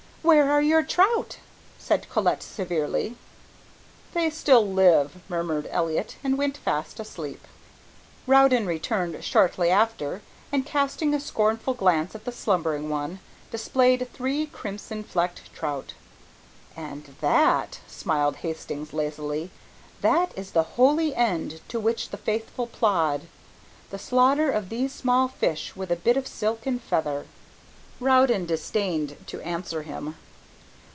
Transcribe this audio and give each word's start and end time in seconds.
"Where 0.23 0.51
are 0.51 0.61
your 0.61 0.83
trout?" 0.83 1.37
said 1.79 2.07
Colette 2.07 2.43
severely. 2.43 3.17
"They 4.13 4.29
still 4.29 4.65
live," 4.71 5.19
murmured 5.27 5.67
Elliott, 5.71 6.15
and 6.23 6.37
went 6.37 6.57
fast 6.57 6.99
asleep. 6.99 7.47
Rowden 8.27 8.67
returned 8.67 9.23
shortly 9.23 9.71
after, 9.71 10.21
and 10.51 10.63
casting 10.63 11.15
a 11.15 11.19
scornful 11.19 11.73
glance 11.73 12.13
at 12.13 12.25
the 12.25 12.31
slumbering 12.31 12.87
one, 12.87 13.19
displayed 13.49 14.07
three 14.13 14.45
crimson 14.45 15.03
flecked 15.03 15.51
trout. 15.55 15.95
"And 16.77 17.15
that," 17.21 17.79
smiled 17.87 18.37
Hastings 18.37 18.93
lazily, 18.93 19.49
"that 20.01 20.37
is 20.37 20.51
the 20.51 20.63
holy 20.77 21.15
end 21.15 21.61
to 21.69 21.79
which 21.79 22.09
the 22.09 22.17
faithful 22.17 22.67
plod, 22.67 23.21
the 23.89 23.97
slaughter 23.99 24.51
of 24.51 24.69
these 24.69 24.93
small 24.93 25.27
fish 25.27 25.75
with 25.75 25.91
a 25.91 25.95
bit 25.95 26.15
of 26.15 26.27
silk 26.27 26.67
and 26.67 26.79
feather." 26.79 27.25
Rowden 27.99 28.47
disdained 28.47 29.15
to 29.27 29.39
answer 29.41 29.83
him. 29.83 30.15